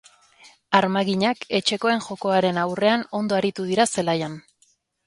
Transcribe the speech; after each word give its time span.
Armaginak 0.79 1.45
etxekoen 1.59 2.03
jokoaren 2.09 2.63
aurrean 2.65 3.07
ondo 3.21 3.41
aritu 3.43 3.71
dira 3.71 3.89
zelaian. 3.97 4.43